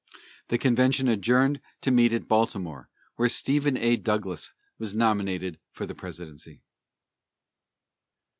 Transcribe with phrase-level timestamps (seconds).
[0.47, 3.97] The convention adjourned to meet at Baltimore, where Stephen A.
[3.97, 6.63] Douglas was nominated for the presidency.